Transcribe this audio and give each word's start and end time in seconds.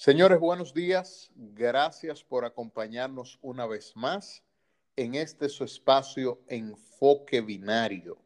Señores, 0.00 0.38
buenos 0.38 0.74
días. 0.74 1.28
Gracias 1.34 2.22
por 2.22 2.44
acompañarnos 2.44 3.36
una 3.42 3.66
vez 3.66 3.96
más 3.96 4.44
en 4.94 5.16
este 5.16 5.48
su 5.48 5.64
espacio 5.64 6.40
Enfoque 6.46 7.40
Binario. 7.40 8.16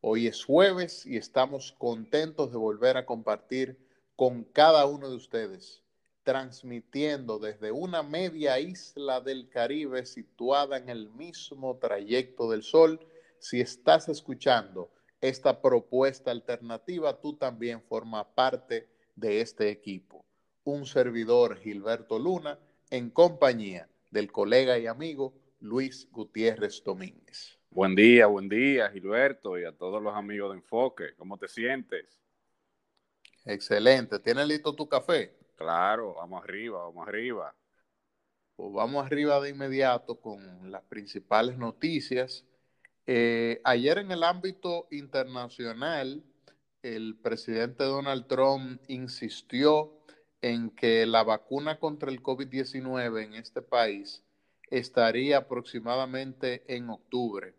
Hoy 0.00 0.28
es 0.28 0.44
jueves 0.44 1.04
y 1.04 1.16
estamos 1.16 1.72
contentos 1.72 2.52
de 2.52 2.58
volver 2.58 2.96
a 2.96 3.06
compartir 3.06 3.76
con 4.14 4.44
cada 4.44 4.86
uno 4.86 5.10
de 5.10 5.16
ustedes, 5.16 5.82
transmitiendo 6.22 7.40
desde 7.40 7.72
una 7.72 8.04
media 8.04 8.60
isla 8.60 9.20
del 9.20 9.48
Caribe 9.48 10.06
situada 10.06 10.76
en 10.76 10.88
el 10.90 11.10
mismo 11.10 11.76
trayecto 11.78 12.48
del 12.48 12.62
Sol. 12.62 13.04
Si 13.40 13.60
estás 13.60 14.08
escuchando 14.08 14.92
esta 15.20 15.60
propuesta 15.60 16.30
alternativa, 16.30 17.20
tú 17.20 17.36
también 17.36 17.82
formas 17.82 18.26
parte 18.36 18.88
de 19.16 19.40
este 19.40 19.70
equipo 19.70 20.25
un 20.66 20.84
servidor 20.84 21.58
Gilberto 21.58 22.18
Luna 22.18 22.58
en 22.90 23.10
compañía 23.10 23.88
del 24.10 24.32
colega 24.32 24.76
y 24.78 24.88
amigo 24.88 25.32
Luis 25.60 26.08
Gutiérrez 26.10 26.82
Domínguez. 26.82 27.56
Buen 27.70 27.94
día, 27.94 28.26
buen 28.26 28.48
día 28.48 28.90
Gilberto 28.90 29.56
y 29.58 29.64
a 29.64 29.70
todos 29.70 30.02
los 30.02 30.12
amigos 30.14 30.50
de 30.50 30.56
Enfoque. 30.56 31.14
¿Cómo 31.16 31.38
te 31.38 31.46
sientes? 31.46 32.20
Excelente. 33.44 34.18
¿Tienes 34.18 34.48
listo 34.48 34.74
tu 34.74 34.88
café? 34.88 35.36
Claro, 35.54 36.14
vamos 36.14 36.42
arriba, 36.42 36.82
vamos 36.82 37.06
arriba. 37.06 37.54
Pues 38.56 38.72
vamos 38.72 39.06
arriba 39.06 39.40
de 39.40 39.50
inmediato 39.50 40.20
con 40.20 40.72
las 40.72 40.82
principales 40.82 41.56
noticias. 41.56 42.44
Eh, 43.06 43.60
ayer 43.62 43.98
en 43.98 44.10
el 44.10 44.24
ámbito 44.24 44.88
internacional, 44.90 46.24
el 46.82 47.16
presidente 47.22 47.84
Donald 47.84 48.26
Trump 48.26 48.82
insistió 48.88 49.95
en 50.46 50.70
que 50.70 51.06
la 51.06 51.24
vacuna 51.24 51.80
contra 51.80 52.08
el 52.08 52.22
COVID-19 52.22 53.24
en 53.24 53.34
este 53.34 53.62
país 53.62 54.22
estaría 54.70 55.38
aproximadamente 55.38 56.62
en 56.68 56.88
octubre. 56.88 57.56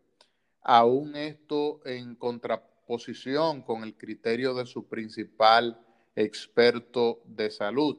Aún 0.61 1.17
esto 1.17 1.81
en 1.85 2.15
contraposición 2.15 3.61
con 3.61 3.83
el 3.83 3.97
criterio 3.97 4.53
de 4.53 4.65
su 4.65 4.87
principal 4.87 5.85
experto 6.15 7.21
de 7.25 7.51
salud. 7.51 7.97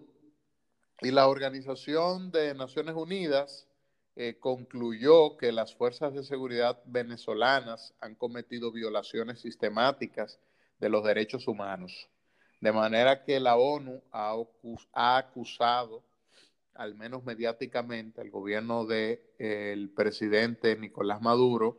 Y 1.02 1.10
la 1.10 1.28
Organización 1.28 2.30
de 2.30 2.54
Naciones 2.54 2.94
Unidas 2.94 3.68
eh, 4.16 4.38
concluyó 4.40 5.36
que 5.36 5.52
las 5.52 5.74
fuerzas 5.74 6.14
de 6.14 6.24
seguridad 6.24 6.82
venezolanas 6.86 7.94
han 8.00 8.14
cometido 8.14 8.72
violaciones 8.72 9.42
sistemáticas 9.42 10.40
de 10.78 10.88
los 10.88 11.04
derechos 11.04 11.46
humanos. 11.46 12.08
De 12.60 12.72
manera 12.72 13.22
que 13.22 13.38
la 13.38 13.56
ONU 13.56 14.02
ha, 14.12 15.16
acusado, 15.16 16.02
al 16.74 16.94
menos 16.94 17.24
mediáticamente, 17.24 18.20
al 18.20 18.30
gobierno 18.30 18.84
del 18.84 19.90
presidente 19.94 20.76
Nicolás 20.76 21.20
Maduro 21.20 21.78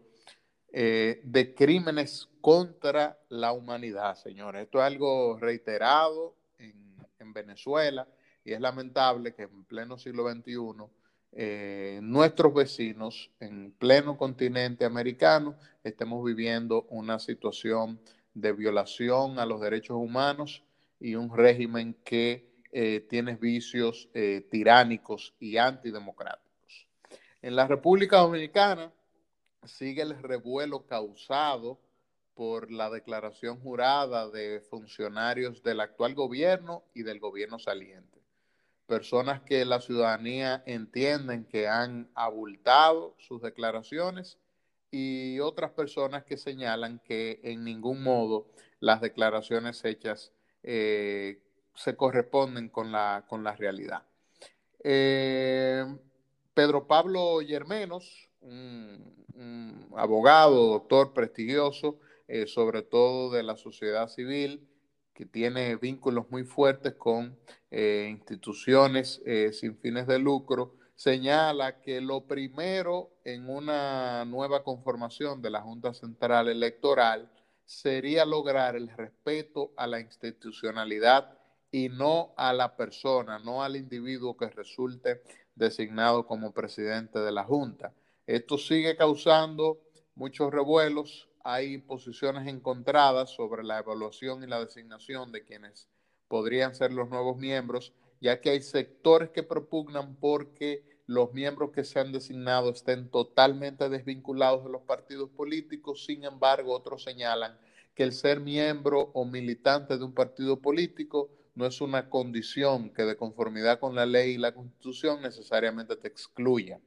eh, 0.72 1.22
de 1.24 1.56
crímenes 1.56 2.30
contra 2.42 3.18
la 3.30 3.54
humanidad, 3.54 4.16
señores. 4.16 4.64
Esto 4.64 4.78
es 4.80 4.86
algo 4.86 5.38
reiterado 5.40 6.36
en, 6.58 6.80
Venezuela 7.32 8.08
y 8.44 8.54
es 8.54 8.60
lamentable 8.60 9.36
que 9.36 9.44
en 9.44 9.64
pleno 9.66 10.00
siglo 10.00 10.30
XXI 10.30 10.56
eh, 11.32 12.00
nuestros 12.02 12.54
vecinos 12.54 13.30
en 13.40 13.72
pleno 13.72 14.18
continente 14.18 14.84
americano 14.84 15.56
estemos 15.84 16.26
viviendo 16.26 16.88
una 16.90 17.20
situación 17.20 18.00
de 18.34 18.52
violación 18.52 19.38
a 19.38 19.46
los 19.46 19.62
derechos 19.62 19.98
humanos 19.98 20.64
y 21.00 21.16
un 21.16 21.36
régimen 21.36 21.96
que 22.04 22.50
eh, 22.72 23.06
tiene 23.10 23.36
vicios 23.36 24.10
eh, 24.14 24.48
tiránicos 24.52 25.34
y 25.40 25.58
antidemocráticos. 25.58 26.88
En 27.42 27.56
la 27.56 27.68
República 27.68 28.18
Dominicana 28.18 28.92
sigue 29.64 30.02
el 30.02 30.22
revuelo 30.22 30.86
causado 30.86 31.80
por 32.34 32.72
la 32.72 32.90
declaración 32.90 33.60
jurada 33.60 34.30
de 34.30 34.62
funcionarios 34.62 35.64
del 35.64 35.82
actual 35.82 36.14
gobierno 36.16 36.84
y 36.94 37.04
del 37.04 37.20
gobierno 37.20 37.60
saliente. 37.60 38.20
Personas 38.86 39.42
que 39.42 39.66
la 39.66 39.82
ciudadanía 39.82 40.64
entienden 40.66 41.46
que 41.46 41.68
han 41.68 42.10
abultado 42.16 43.16
sus 43.20 43.42
declaraciones 43.42 44.38
y 44.92 45.40
otras 45.40 45.72
personas 45.72 46.24
que 46.24 46.38
señalan 46.38 47.00
que 47.00 47.40
en 47.44 47.64
ningún 47.64 48.02
modo 48.04 48.48
las 48.80 49.02
declaraciones 49.02 49.84
hechas 49.86 50.32
eh, 50.64 51.42
se 51.76 51.96
corresponden 51.96 52.70
con 52.70 52.92
la, 52.92 53.26
con 53.28 53.44
la 53.44 53.56
realidad. 53.56 54.04
Eh, 54.84 55.86
Pedro 56.54 56.88
Pablo 56.88 57.42
Yermenos, 57.42 58.30
un, 58.42 59.18
abogado, 59.96 60.68
doctor 60.68 61.14
prestigioso, 61.14 62.00
eh, 62.28 62.46
sobre 62.48 62.82
todo 62.82 63.32
de 63.32 63.44
la 63.44 63.56
sociedad 63.56 64.08
civil, 64.08 64.68
que 65.14 65.26
tiene 65.26 65.76
vínculos 65.76 66.30
muy 66.30 66.44
fuertes 66.44 66.94
con 66.94 67.38
instituciones 67.72 69.22
sin 69.52 69.78
fines 69.78 70.08
de 70.08 70.18
lucro, 70.18 70.76
señala 70.96 71.82
que 71.82 72.02
lo 72.02 72.26
primero 72.26 73.12
en 73.24 73.50
una 73.50 74.26
nueva 74.26 74.64
conformación 74.64 75.42
de 75.42 75.50
la 75.50 75.62
Junta 75.62 75.94
Central 75.94 76.48
Electoral 76.48 77.30
sería 77.70 78.26
lograr 78.26 78.76
el 78.76 78.90
respeto 78.90 79.74
a 79.78 79.86
la 79.86 80.00
institucionalidad 80.00 81.38
y 81.72 81.88
no 81.88 82.34
a 82.36 82.52
la 82.52 82.76
persona, 82.76 83.38
no 83.38 83.62
al 83.62 83.76
individuo 83.76 84.36
que 84.36 84.50
resulte 84.50 85.22
designado 85.54 86.26
como 86.26 86.52
presidente 86.52 87.20
de 87.20 87.32
la 87.32 87.44
Junta. 87.44 87.94
Esto 88.26 88.58
sigue 88.58 88.98
causando 88.98 89.80
muchos 90.16 90.52
revuelos, 90.52 91.30
hay 91.44 91.78
posiciones 91.78 92.48
encontradas 92.48 93.30
sobre 93.30 93.64
la 93.64 93.78
evaluación 93.78 94.44
y 94.44 94.48
la 94.48 94.66
designación 94.66 95.32
de 95.32 95.44
quienes 95.44 95.88
podrían 96.28 96.74
ser 96.74 96.92
los 96.92 97.08
nuevos 97.08 97.38
miembros, 97.38 97.94
ya 98.20 98.42
que 98.42 98.50
hay 98.50 98.62
sectores 98.64 99.30
que 99.30 99.44
propugnan 99.44 100.16
porque 100.16 100.89
los 101.10 101.34
miembros 101.34 101.72
que 101.72 101.84
se 101.84 102.00
han 102.00 102.12
designado 102.12 102.70
estén 102.70 103.10
totalmente 103.10 103.90
desvinculados 103.90 104.64
de 104.64 104.70
los 104.70 104.84
partidos 104.84 105.32
políticos, 105.32 106.06
sin 106.06 106.24
embargo, 106.24 106.72
otros 106.72 107.02
señalan 107.02 107.58
que 107.96 108.04
el 108.04 108.14
ser 108.14 108.40
miembro 108.40 109.10
o 109.16 109.26
militante 109.26 109.98
de 109.98 110.04
un 110.04 110.14
partido 110.14 110.62
político 110.62 111.32
no 111.56 111.66
es 111.66 111.82
una 111.82 112.12
condición 112.12 112.92
que 112.92 113.06
de 113.06 113.18
conformidad 113.18 113.80
con 113.80 113.96
la 113.96 114.06
ley 114.06 114.34
y 114.34 114.38
la 114.38 114.54
constitución 114.54 115.24
necesariamente 115.24 115.96
te 115.96 116.08
excluya. 116.08 116.80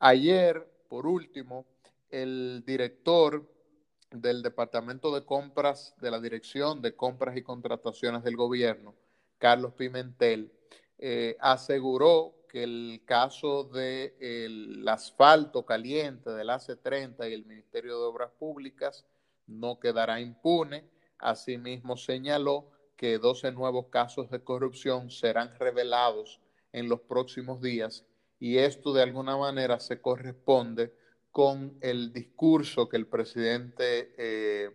Ayer, 0.00 0.70
por 0.90 1.06
último, 1.06 1.64
el 2.10 2.62
director 2.66 3.50
del 4.10 4.42
Departamento 4.42 5.14
de 5.14 5.24
Compras 5.24 5.94
de 6.02 6.10
la 6.10 6.20
Dirección 6.20 6.82
de 6.82 6.94
Compras 6.94 7.38
y 7.38 7.42
Contrataciones 7.42 8.22
del 8.22 8.36
Gobierno, 8.36 8.94
Carlos 9.38 9.72
Pimentel, 9.72 10.52
eh, 10.98 11.38
aseguró 11.40 12.35
que 12.48 12.62
el 12.62 13.02
caso 13.04 13.64
del 13.64 14.86
asfalto 14.88 15.64
caliente 15.64 16.30
del 16.30 16.48
AC30 16.48 17.28
y 17.30 17.34
el 17.34 17.44
Ministerio 17.46 17.98
de 17.98 18.06
Obras 18.06 18.30
Públicas 18.38 19.04
no 19.46 19.78
quedará 19.78 20.20
impune. 20.20 20.84
Asimismo, 21.18 21.96
señaló 21.96 22.70
que 22.96 23.18
12 23.18 23.52
nuevos 23.52 23.86
casos 23.88 24.30
de 24.30 24.42
corrupción 24.42 25.10
serán 25.10 25.54
revelados 25.58 26.40
en 26.72 26.88
los 26.88 27.00
próximos 27.00 27.60
días 27.60 28.04
y 28.38 28.58
esto 28.58 28.92
de 28.92 29.02
alguna 29.02 29.36
manera 29.36 29.80
se 29.80 30.00
corresponde 30.00 30.92
con 31.30 31.76
el 31.80 32.12
discurso 32.12 32.88
que 32.88 32.96
el 32.96 33.06
presidente 33.06 34.14
eh, 34.18 34.70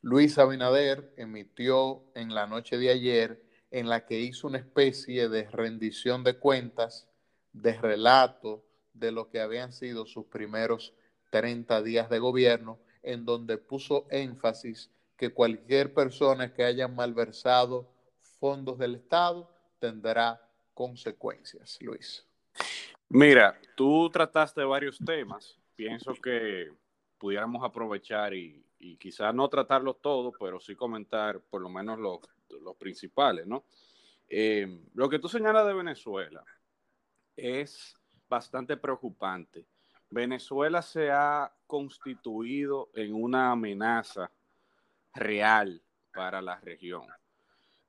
Luis 0.00 0.38
Abinader 0.38 1.12
emitió 1.16 2.04
en 2.14 2.34
la 2.34 2.46
noche 2.46 2.76
de 2.76 2.90
ayer 2.90 3.43
en 3.74 3.88
la 3.88 4.06
que 4.06 4.20
hizo 4.20 4.46
una 4.46 4.58
especie 4.58 5.28
de 5.28 5.50
rendición 5.50 6.22
de 6.22 6.38
cuentas, 6.38 7.08
de 7.52 7.72
relato 7.72 8.64
de 8.92 9.10
lo 9.10 9.28
que 9.28 9.40
habían 9.40 9.72
sido 9.72 10.06
sus 10.06 10.26
primeros 10.26 10.94
30 11.30 11.82
días 11.82 12.08
de 12.08 12.20
gobierno, 12.20 12.78
en 13.02 13.24
donde 13.24 13.58
puso 13.58 14.06
énfasis 14.10 14.92
que 15.16 15.30
cualquier 15.34 15.92
persona 15.92 16.54
que 16.54 16.62
haya 16.62 16.86
malversado 16.86 17.90
fondos 18.38 18.78
del 18.78 18.94
Estado 18.94 19.50
tendrá 19.80 20.40
consecuencias. 20.72 21.76
Luis. 21.80 22.24
Mira, 23.08 23.60
tú 23.74 24.08
trataste 24.08 24.62
varios 24.62 24.98
temas. 25.04 25.58
Pienso 25.74 26.14
que 26.14 26.70
pudiéramos 27.18 27.64
aprovechar 27.64 28.34
y, 28.34 28.64
y 28.78 28.96
quizás 28.98 29.34
no 29.34 29.48
tratarlos 29.48 30.00
todos, 30.00 30.32
pero 30.38 30.60
sí 30.60 30.76
comentar 30.76 31.40
por 31.40 31.60
lo 31.60 31.68
menos 31.68 31.98
los 31.98 32.20
los 32.48 32.76
principales, 32.76 33.46
¿no? 33.46 33.64
Eh, 34.28 34.80
lo 34.94 35.08
que 35.08 35.18
tú 35.18 35.28
señalas 35.28 35.66
de 35.66 35.74
Venezuela 35.74 36.44
es 37.36 37.96
bastante 38.28 38.76
preocupante. 38.76 39.66
Venezuela 40.10 40.80
se 40.80 41.10
ha 41.10 41.52
constituido 41.66 42.90
en 42.94 43.14
una 43.14 43.50
amenaza 43.50 44.30
real 45.12 45.82
para 46.12 46.40
la 46.40 46.58
región. 46.60 47.02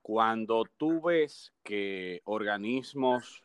cuando 0.02 0.66
tú 0.78 1.02
ves 1.02 1.52
que 1.64 2.22
organismos 2.26 3.42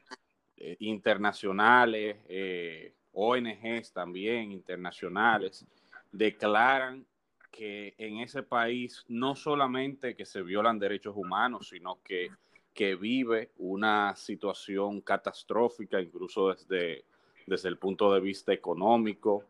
eh, 0.57 0.77
internacionales, 0.81 2.19
eh, 2.29 2.95
ONGs 3.13 3.95
también 3.95 4.53
internacionales, 4.53 5.65
declaran 6.13 7.07
que 7.51 7.95
en 7.99 8.19
ese 8.19 8.43
país 8.43 9.05
no 9.09 9.35
solamente 9.35 10.15
que 10.15 10.25
se 10.25 10.43
violan 10.43 10.79
derechos 10.79 11.17
humanos, 11.17 11.69
sino 11.69 12.01
que, 12.03 12.31
que 12.73 12.95
vive 12.95 13.51
una 13.59 14.15
situación 14.17 15.01
catastrófica, 15.01 16.01
incluso 16.01 16.49
desde, 16.49 17.05
desde 17.47 17.69
el 17.69 17.77
punto 17.77 18.13
de 18.15 18.21
vista 18.21 18.53
económico. 18.53 19.45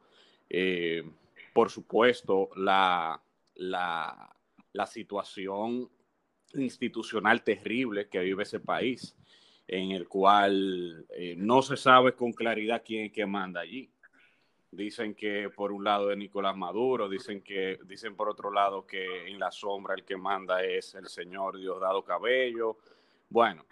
Eh, 0.48 1.04
por 1.52 1.70
supuesto, 1.70 2.50
la, 2.56 3.20
la, 3.56 4.34
la 4.72 4.86
situación 4.86 5.88
institucional 6.54 7.42
terrible 7.42 8.08
que 8.08 8.20
vive 8.20 8.42
ese 8.42 8.60
país, 8.60 9.16
en 9.68 9.92
el 9.92 10.08
cual 10.08 11.06
eh, 11.10 11.34
no 11.36 11.62
se 11.62 11.76
sabe 11.76 12.14
con 12.14 12.32
claridad 12.32 12.82
quién 12.84 13.06
es 13.06 13.12
que 13.12 13.26
manda 13.26 13.60
allí. 13.60 13.88
Dicen 14.72 15.14
que 15.14 15.50
por 15.50 15.72
un 15.72 15.82
lado 15.82 16.12
es 16.12 16.16
Nicolás 16.16 16.56
Maduro, 16.56 17.08
dicen 17.08 17.42
que 17.42 17.78
dicen 17.84 18.14
por 18.14 18.28
otro 18.28 18.52
lado 18.52 18.86
que 18.86 19.28
en 19.28 19.38
la 19.38 19.50
sombra 19.50 19.94
el 19.94 20.04
que 20.04 20.16
manda 20.16 20.62
es 20.62 20.94
el 20.94 21.08
señor 21.08 21.58
Diosdado 21.58 22.04
Cabello. 22.04 22.78
Bueno, 23.28 23.64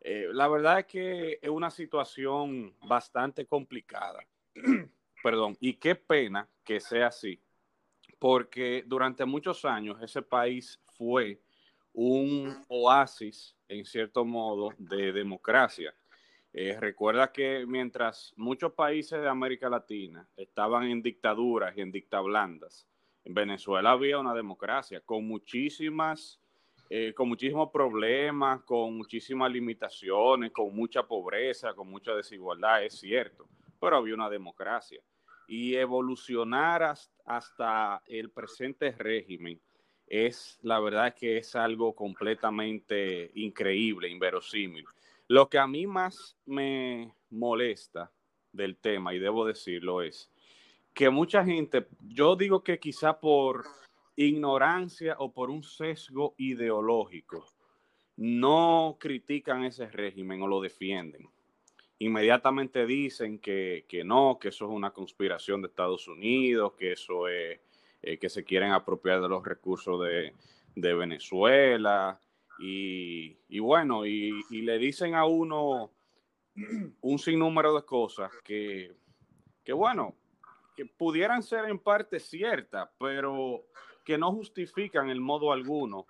eh, 0.00 0.28
la 0.32 0.46
verdad 0.46 0.80
es 0.80 0.86
que 0.86 1.38
es 1.42 1.50
una 1.50 1.70
situación 1.70 2.74
bastante 2.86 3.44
complicada. 3.46 4.24
Perdón, 5.22 5.56
y 5.58 5.74
qué 5.74 5.96
pena 5.96 6.48
que 6.62 6.78
sea 6.78 7.08
así, 7.08 7.40
porque 8.18 8.84
durante 8.86 9.24
muchos 9.24 9.64
años 9.64 10.00
ese 10.00 10.22
país 10.22 10.80
fue 10.96 11.40
un 11.92 12.64
oasis, 12.68 13.56
en 13.66 13.84
cierto 13.84 14.24
modo, 14.24 14.72
de 14.78 15.12
democracia. 15.12 15.92
Eh, 16.58 16.74
recuerda 16.80 17.30
que 17.30 17.66
mientras 17.66 18.32
muchos 18.34 18.72
países 18.72 19.20
de 19.20 19.28
América 19.28 19.68
Latina 19.68 20.26
estaban 20.38 20.84
en 20.84 21.02
dictaduras 21.02 21.76
y 21.76 21.82
en 21.82 21.92
dictablandas, 21.92 22.88
en 23.24 23.34
Venezuela 23.34 23.90
había 23.90 24.18
una 24.18 24.32
democracia 24.32 25.02
con 25.02 25.28
muchísimas, 25.28 26.40
eh, 26.88 27.12
con 27.12 27.28
muchísimos 27.28 27.68
problemas, 27.70 28.62
con 28.62 28.96
muchísimas 28.96 29.52
limitaciones, 29.52 30.50
con 30.50 30.74
mucha 30.74 31.02
pobreza, 31.02 31.74
con 31.74 31.90
mucha 31.90 32.14
desigualdad, 32.14 32.84
es 32.84 32.94
cierto, 33.00 33.46
pero 33.78 33.98
había 33.98 34.14
una 34.14 34.30
democracia. 34.30 35.02
Y 35.46 35.74
evolucionar 35.74 36.94
hasta 37.26 38.02
el 38.06 38.30
presente 38.30 38.92
régimen 38.92 39.60
es 40.06 40.58
la 40.62 40.80
verdad 40.80 41.14
que 41.14 41.36
es 41.36 41.54
algo 41.54 41.94
completamente 41.94 43.30
increíble, 43.34 44.08
inverosímil. 44.08 44.86
Lo 45.28 45.48
que 45.48 45.58
a 45.58 45.66
mí 45.66 45.86
más 45.86 46.36
me 46.46 47.12
molesta 47.30 48.12
del 48.52 48.76
tema, 48.76 49.14
y 49.14 49.18
debo 49.18 49.44
decirlo, 49.44 50.02
es 50.02 50.30
que 50.94 51.10
mucha 51.10 51.44
gente, 51.44 51.86
yo 52.00 52.36
digo 52.36 52.62
que 52.62 52.78
quizá 52.78 53.18
por 53.18 53.64
ignorancia 54.14 55.16
o 55.18 55.32
por 55.32 55.50
un 55.50 55.62
sesgo 55.62 56.34
ideológico, 56.38 57.46
no 58.16 58.96
critican 58.98 59.64
ese 59.64 59.86
régimen 59.88 60.42
o 60.42 60.46
lo 60.46 60.60
defienden. 60.60 61.28
Inmediatamente 61.98 62.86
dicen 62.86 63.38
que, 63.38 63.84
que 63.88 64.04
no, 64.04 64.38
que 64.40 64.48
eso 64.48 64.66
es 64.66 64.70
una 64.70 64.92
conspiración 64.92 65.60
de 65.60 65.68
Estados 65.68 66.08
Unidos, 66.08 66.74
que 66.78 66.92
eso 66.92 67.28
es 67.28 67.60
eh, 68.06 68.18
que 68.18 68.28
se 68.28 68.44
quieren 68.44 68.70
apropiar 68.70 69.20
de 69.20 69.28
los 69.28 69.44
recursos 69.44 70.00
de, 70.00 70.32
Venezuela. 70.94 72.20
Y, 72.58 73.58
bueno, 73.58 74.06
y, 74.06 74.42
le 74.50 74.78
dicen 74.78 75.14
a 75.14 75.26
uno 75.26 75.92
un 77.00 77.18
sinnúmero 77.18 77.74
de 77.74 77.84
cosas 77.84 78.32
que, 78.42 78.96
que, 79.62 79.72
bueno, 79.72 80.14
que 80.74 80.86
pudieran 80.86 81.42
ser 81.42 81.66
en 81.66 81.78
parte 81.78 82.20
ciertas, 82.20 82.88
pero 82.98 83.66
que 84.04 84.16
no 84.16 84.32
justifican 84.32 85.10
en 85.10 85.20
modo 85.20 85.52
alguno 85.52 86.06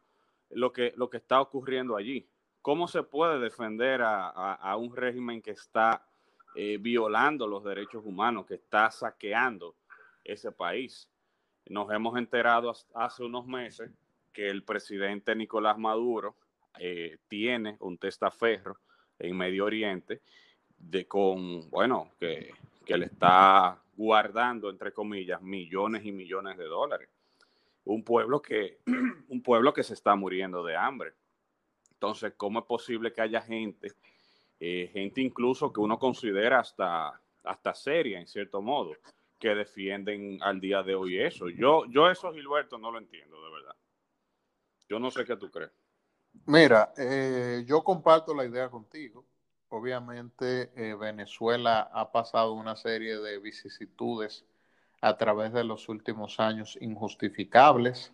lo 0.51 0.73
que, 0.73 0.93
lo 0.97 1.09
que 1.09 1.17
está 1.17 1.41
ocurriendo 1.41 1.97
allí. 1.97 2.29
¿Cómo 2.63 2.89
se 2.89 3.03
puede 3.03 3.39
defender 3.39 4.03
a, 4.03 4.77
un 4.77 4.95
régimen 4.95 5.41
que 5.41 5.53
está 5.53 6.05
eh, 6.57 6.79
violando 6.79 7.47
los 7.47 7.63
derechos 7.63 8.05
humanos, 8.05 8.47
que 8.47 8.55
está 8.55 8.91
saqueando 8.91 9.77
ese 10.25 10.51
país? 10.51 11.09
Nos 11.67 11.91
hemos 11.93 12.19
enterado 12.19 12.73
hace 12.95 13.23
unos 13.23 13.47
meses 13.47 13.91
que 14.37 14.51
el 14.51 14.65
presidente 14.65 15.35
Nicolás 15.35 15.79
Maduro 15.79 16.37
eh, 16.79 17.17
tiene 17.27 17.79
un 17.81 17.97
testaferro 17.97 18.77
en 19.19 19.35
Medio 19.35 19.65
Oriente 19.65 20.21
de 20.77 21.09
con, 21.09 21.71
bueno, 21.71 22.11
que, 22.21 22.53
que 22.85 22.99
le 22.99 23.07
está 23.07 23.83
guardando, 23.97 24.69
entre 24.69 24.93
comillas, 24.93 25.41
millones 25.41 26.05
y 26.05 26.13
millones 26.13 26.59
de 26.59 26.67
dólares. 26.67 27.09
Un 27.87 28.05
pueblo 28.05 28.43
que, 28.43 28.81
un 29.31 29.43
pueblo 29.43 29.73
que 29.73 29.83
se 29.83 29.95
está 29.95 30.15
muriendo 30.15 30.63
de 30.63 30.77
hambre. 30.77 31.15
Entonces, 31.93 32.35
¿cómo 32.37 32.59
es 32.59 32.67
posible 32.67 33.15
que 33.15 33.23
haya 33.23 33.41
gente, 33.41 33.93
eh, 34.61 34.91
gente 34.93 35.23
incluso 35.23 35.73
que 35.73 35.81
uno 35.81 35.99
considera 35.99 36.61
hasta, 36.61 37.19
hasta 37.43 37.73
seria, 37.73 38.21
en 38.21 38.27
cierto 38.27 38.61
modo, 38.61 38.93
que 39.39 39.55
defienden 39.55 40.37
al 40.43 40.61
día 40.61 40.83
de 40.83 40.95
hoy 40.95 41.23
eso. 41.23 41.49
Yo, 41.49 41.87
yo 41.87 42.11
eso, 42.11 42.35
Gilberto, 42.35 42.77
no 42.77 42.91
lo 42.91 42.99
entiendo, 42.99 43.43
de 43.43 43.51
verdad. 43.51 43.77
Yo 44.89 44.99
no 44.99 45.11
sé 45.11 45.25
qué 45.25 45.37
tú 45.37 45.51
crees. 45.51 45.73
Mira, 46.45 46.93
eh, 46.97 47.65
yo 47.67 47.83
comparto 47.83 48.35
la 48.35 48.45
idea 48.45 48.69
contigo. 48.69 49.25
Obviamente 49.69 50.71
eh, 50.77 50.95
Venezuela 50.95 51.91
ha 51.93 52.13
pasado 52.13 52.53
una 52.53 52.77
serie 52.77 53.19
de 53.19 53.39
vicisitudes 53.39 54.45
a 55.01 55.17
través 55.17 55.53
de 55.53 55.65
los 55.65 55.89
últimos 55.89 56.39
años 56.41 56.79
injustificables, 56.81 58.13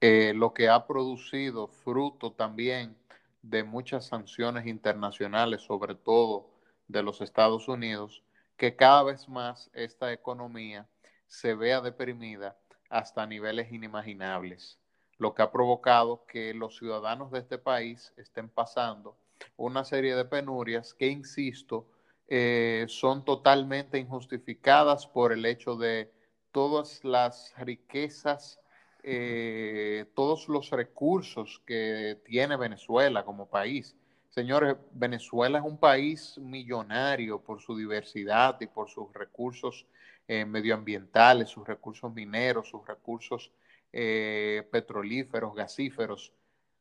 eh, 0.00 0.32
lo 0.34 0.54
que 0.54 0.68
ha 0.68 0.86
producido 0.86 1.68
fruto 1.68 2.32
también 2.32 2.96
de 3.42 3.64
muchas 3.64 4.06
sanciones 4.06 4.66
internacionales, 4.66 5.62
sobre 5.62 5.94
todo 5.94 6.50
de 6.86 7.02
los 7.02 7.20
Estados 7.20 7.68
Unidos, 7.68 8.22
que 8.56 8.76
cada 8.76 9.02
vez 9.02 9.28
más 9.28 9.70
esta 9.74 10.12
economía 10.12 10.88
se 11.26 11.54
vea 11.54 11.80
deprimida 11.80 12.56
hasta 12.88 13.26
niveles 13.26 13.72
inimaginables, 13.72 14.78
lo 15.18 15.34
que 15.34 15.42
ha 15.42 15.50
provocado 15.50 16.24
que 16.26 16.54
los 16.54 16.76
ciudadanos 16.76 17.30
de 17.30 17.40
este 17.40 17.58
país 17.58 18.12
estén 18.16 18.48
pasando 18.48 19.16
una 19.56 19.84
serie 19.84 20.14
de 20.14 20.24
penurias 20.24 20.94
que, 20.94 21.08
insisto, 21.08 21.86
eh, 22.28 22.84
son 22.88 23.24
totalmente 23.24 23.98
injustificadas 23.98 25.06
por 25.06 25.32
el 25.32 25.44
hecho 25.46 25.76
de 25.76 26.10
todas 26.52 27.04
las 27.04 27.54
riquezas, 27.58 28.60
eh, 29.02 30.06
todos 30.14 30.48
los 30.48 30.70
recursos 30.70 31.62
que 31.66 32.20
tiene 32.24 32.56
Venezuela 32.56 33.24
como 33.24 33.48
país. 33.48 33.96
Señores, 34.30 34.76
Venezuela 34.92 35.58
es 35.58 35.64
un 35.64 35.78
país 35.78 36.38
millonario 36.38 37.40
por 37.40 37.60
su 37.60 37.76
diversidad 37.76 38.60
y 38.60 38.66
por 38.66 38.88
sus 38.88 39.12
recursos 39.14 39.86
eh, 40.26 40.44
medioambientales, 40.44 41.48
sus 41.48 41.66
recursos 41.66 42.12
mineros, 42.12 42.68
sus 42.68 42.86
recursos 42.86 43.50
eh, 43.92 44.68
petrolíferos, 44.70 45.54
gasíferos. 45.54 46.32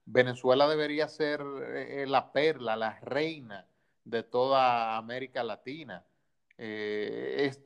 Venezuela 0.05 0.67
debería 0.67 1.07
ser 1.07 1.41
eh, 1.75 2.05
la 2.07 2.31
perla, 2.31 2.75
la 2.75 2.99
reina 3.01 3.65
de 4.03 4.23
toda 4.23 4.97
América 4.97 5.43
Latina. 5.43 6.05
es, 6.57 7.59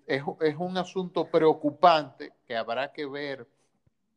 un 0.57 0.77
asunto 0.77 1.29
preocupante 1.29 2.33
que 2.45 2.55
habrá 2.55 2.91
que 2.91 3.05
ver 3.05 3.47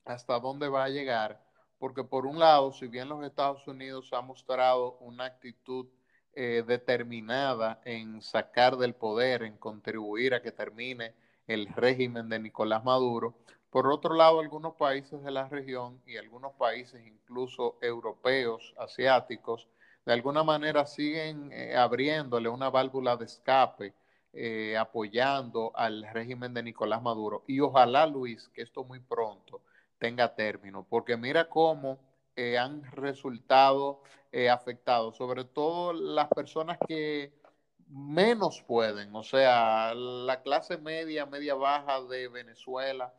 hasta 0.04 0.40
dónde 0.40 0.68
va 0.68 0.84
a 0.84 0.88
llegar 0.88 1.44
porque 1.84 2.02
por 2.02 2.24
un 2.24 2.38
lado, 2.38 2.72
si 2.72 2.86
bien 2.86 3.10
los 3.10 3.22
Estados 3.26 3.68
Unidos 3.68 4.10
han 4.14 4.26
mostrado 4.26 4.96
una 5.00 5.26
actitud 5.26 5.86
eh, 6.32 6.64
determinada 6.66 7.82
en 7.84 8.22
sacar 8.22 8.78
del 8.78 8.94
poder, 8.94 9.42
en 9.42 9.58
contribuir 9.58 10.32
a 10.32 10.40
que 10.40 10.50
termine 10.50 11.14
el 11.46 11.66
régimen 11.66 12.30
de 12.30 12.38
Nicolás 12.38 12.84
Maduro, 12.84 13.36
por 13.74 13.88
otro 13.88 14.14
lado, 14.14 14.38
algunos 14.38 14.76
países 14.76 15.20
de 15.24 15.32
la 15.32 15.48
región 15.48 16.00
y 16.06 16.16
algunos 16.16 16.52
países 16.52 17.04
incluso 17.04 17.76
europeos, 17.82 18.72
asiáticos, 18.78 19.66
de 20.06 20.12
alguna 20.12 20.44
manera 20.44 20.86
siguen 20.86 21.50
eh, 21.50 21.74
abriéndole 21.74 22.48
una 22.48 22.70
válvula 22.70 23.16
de 23.16 23.24
escape, 23.24 23.92
eh, 24.32 24.76
apoyando 24.76 25.72
al 25.74 26.06
régimen 26.12 26.54
de 26.54 26.62
Nicolás 26.62 27.02
Maduro. 27.02 27.42
Y 27.48 27.58
ojalá, 27.58 28.06
Luis, 28.06 28.48
que 28.54 28.62
esto 28.62 28.84
muy 28.84 29.00
pronto 29.00 29.60
tenga 29.98 30.36
término, 30.36 30.86
porque 30.88 31.16
mira 31.16 31.48
cómo 31.48 31.98
eh, 32.36 32.56
han 32.56 32.84
resultado 32.92 34.02
afectados, 34.52 35.16
sobre 35.16 35.44
todo 35.44 35.92
las 35.92 36.28
personas 36.28 36.78
que 36.86 37.32
menos 37.88 38.62
pueden, 38.62 39.14
o 39.16 39.24
sea, 39.24 39.94
la 39.94 40.42
clase 40.42 40.78
media, 40.78 41.26
media 41.26 41.56
baja 41.56 42.00
de 42.02 42.28
Venezuela, 42.28 43.12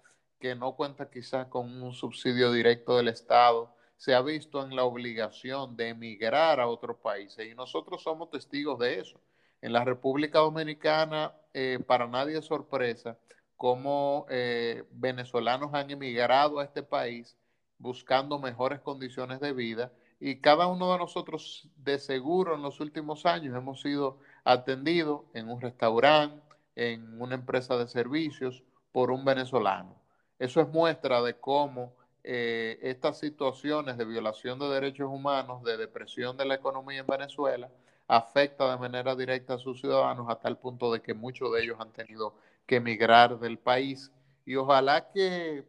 que 0.45 0.53
no 0.53 0.75
cuenta 0.75 1.09
quizás 1.09 1.47
con 1.47 1.81
un 1.81 1.91
subsidio 1.91 2.51
directo 2.51 2.97
del 2.97 3.07
Estado, 3.07 3.75
se 3.97 4.13
ha 4.13 4.21
visto 4.21 4.63
en 4.63 4.75
la 4.75 4.83
obligación 4.83 5.75
de 5.75 5.89
emigrar 5.89 6.59
a 6.59 6.67
otros 6.67 6.97
países 6.97 7.51
y 7.51 7.55
nosotros 7.55 8.03
somos 8.03 8.29
testigos 8.29 8.77
de 8.77 8.99
eso. 8.99 9.19
En 9.59 9.73
la 9.73 9.83
República 9.83 10.37
Dominicana, 10.37 11.33
eh, 11.51 11.79
para 11.87 12.05
nadie 12.05 12.37
es 12.37 12.45
sorpresa 12.45 13.17
cómo 13.57 14.27
eh, 14.29 14.83
venezolanos 14.91 15.73
han 15.73 15.89
emigrado 15.89 16.59
a 16.59 16.65
este 16.65 16.83
país 16.83 17.35
buscando 17.79 18.37
mejores 18.37 18.81
condiciones 18.81 19.39
de 19.39 19.51
vida 19.51 19.93
y 20.19 20.41
cada 20.41 20.67
uno 20.67 20.91
de 20.91 20.99
nosotros 20.99 21.67
de 21.77 21.97
seguro 21.97 22.53
en 22.53 22.61
los 22.61 22.79
últimos 22.79 23.25
años 23.25 23.57
hemos 23.57 23.81
sido 23.81 24.19
atendidos 24.43 25.21
en 25.33 25.49
un 25.49 25.59
restaurante, 25.59 26.39
en 26.75 27.19
una 27.19 27.33
empresa 27.33 27.77
de 27.77 27.87
servicios 27.87 28.63
por 28.91 29.09
un 29.09 29.25
venezolano. 29.25 30.04
Eso 30.39 30.61
es 30.61 30.67
muestra 30.67 31.21
de 31.21 31.35
cómo 31.35 31.93
eh, 32.23 32.79
estas 32.81 33.19
situaciones 33.19 33.97
de 33.97 34.05
violación 34.05 34.59
de 34.59 34.67
derechos 34.67 35.09
humanos, 35.09 35.63
de 35.63 35.77
depresión 35.77 36.35
de 36.37 36.45
la 36.45 36.55
economía 36.55 36.99
en 37.01 37.07
Venezuela, 37.07 37.69
afecta 38.07 38.69
de 38.69 38.77
manera 38.77 39.15
directa 39.15 39.55
a 39.55 39.57
sus 39.57 39.79
ciudadanos 39.79 40.27
hasta 40.29 40.49
el 40.49 40.57
punto 40.57 40.91
de 40.91 41.01
que 41.01 41.13
muchos 41.13 41.53
de 41.53 41.63
ellos 41.63 41.77
han 41.79 41.91
tenido 41.91 42.35
que 42.65 42.77
emigrar 42.77 43.39
del 43.39 43.57
país. 43.57 44.11
Y 44.45 44.55
ojalá 44.55 45.11
que 45.11 45.65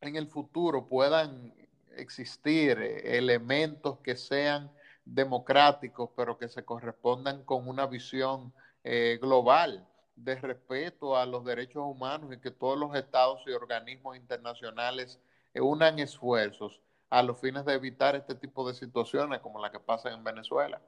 en 0.00 0.16
el 0.16 0.26
futuro 0.26 0.86
puedan 0.86 1.54
existir 1.96 2.78
eh, 2.78 3.18
elementos 3.18 3.98
que 3.98 4.16
sean 4.16 4.70
democráticos, 5.04 6.10
pero 6.16 6.38
que 6.38 6.48
se 6.48 6.64
correspondan 6.64 7.44
con 7.44 7.68
una 7.68 7.86
visión 7.86 8.52
eh, 8.84 9.18
global 9.20 9.86
de 10.24 10.36
respeto 10.36 11.16
a 11.16 11.26
los 11.26 11.44
derechos 11.44 11.82
humanos 11.84 12.32
y 12.32 12.40
que 12.40 12.50
todos 12.50 12.78
los 12.78 12.94
estados 12.94 13.42
y 13.46 13.50
organismos 13.50 14.16
internacionales 14.16 15.20
unan 15.54 15.98
esfuerzos 15.98 16.80
a 17.10 17.22
los 17.22 17.38
fines 17.40 17.64
de 17.64 17.74
evitar 17.74 18.16
este 18.16 18.34
tipo 18.34 18.66
de 18.66 18.74
situaciones 18.74 19.40
como 19.40 19.60
la 19.60 19.70
que 19.70 19.80
pasa 19.80 20.12
en 20.12 20.24
Venezuela. 20.24 20.80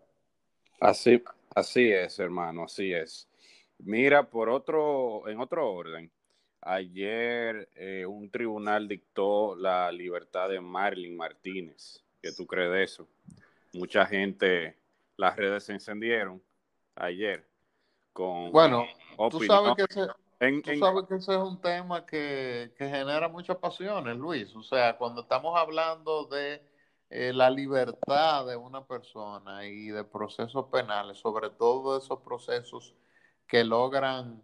Así, 0.80 1.22
así 1.54 1.90
es, 1.90 2.18
hermano, 2.18 2.64
así 2.64 2.92
es. 2.92 3.28
Mira, 3.78 4.30
por 4.30 4.48
otro, 4.48 5.28
en 5.28 5.40
otro 5.40 5.70
orden, 5.70 6.10
ayer 6.60 7.68
eh, 7.74 8.06
un 8.06 8.30
tribunal 8.30 8.88
dictó 8.88 9.54
la 9.56 9.92
libertad 9.92 10.48
de 10.48 10.60
Marilyn 10.60 11.16
Martínez. 11.16 12.02
¿Qué 12.22 12.32
tú 12.32 12.46
crees 12.46 12.72
de 12.72 12.82
eso? 12.84 13.08
Mucha 13.74 14.06
gente, 14.06 14.78
las 15.16 15.36
redes 15.36 15.64
se 15.64 15.72
encendieron 15.72 16.42
ayer 16.94 17.46
con 18.14 18.50
bueno, 18.52 18.86
Tú 19.30 19.40
sabes, 19.40 19.74
que 19.76 19.82
ese, 19.82 20.08
que 20.38 20.72
ese 21.16 21.16
es 21.16 21.28
un 21.28 21.60
tema 21.60 22.06
que, 22.06 22.72
genera 22.78 23.28
muchas 23.28 23.56
pasiones, 23.58 24.16
Luis. 24.16 24.54
O 24.56 24.62
sea, 24.62 24.96
cuando 24.96 25.22
estamos 25.22 25.56
hablando 25.58 26.24
de 26.24 26.62
eh, 27.10 27.32
la 27.32 27.50
libertad 27.50 28.46
de 28.46 28.56
una 28.56 28.84
persona 28.84 29.66
y 29.66 29.88
de 29.88 30.04
procesos 30.04 30.66
penales, 30.70 31.18
sobre 31.18 31.50
todo 31.50 31.98
esos 31.98 32.20
procesos 32.20 32.94
que 33.46 33.62
logran 33.62 34.42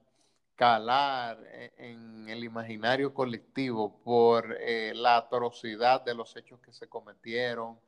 calar 0.55 1.39
e, 1.47 1.73
en 1.79 2.29
el 2.29 2.45
imaginario 2.45 3.15
colectivo 3.15 4.01
por 4.05 4.57
eh, 4.61 4.93
la 4.95 5.17
atrocidad 5.17 6.05
de 6.05 6.15
los 6.15 6.37
hechos 6.37 6.61
que 6.61 6.73
se 6.73 6.89
cometieron, 6.89 7.79